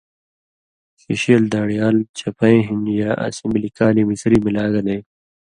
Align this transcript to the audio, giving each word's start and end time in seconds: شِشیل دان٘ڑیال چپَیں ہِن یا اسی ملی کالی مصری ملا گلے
شِشیل 1.01 1.43
دان٘ڑیال 1.51 1.95
چپَیں 2.17 2.59
ہِن 2.67 2.81
یا 2.99 3.11
اسی 3.25 3.45
ملی 3.51 3.69
کالی 3.77 4.03
مصری 4.09 4.37
ملا 4.45 4.65
گلے 4.73 4.97